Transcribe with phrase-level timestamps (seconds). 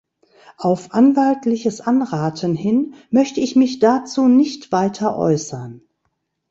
[0.57, 5.83] Auf anwaltliches Anraten hin möchte ich mich dazu nicht weiter äußern.